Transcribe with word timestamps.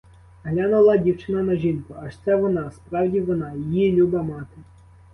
Глянула 0.43 0.97
дівчина 0.97 1.43
на 1.43 1.55
жінку,— 1.55 1.95
аж 2.01 2.17
це 2.25 2.35
вона, 2.35 2.71
справді 2.71 3.21
вона, 3.21 3.53
її 3.53 3.91
люба 3.91 4.23
мама. 4.23 4.45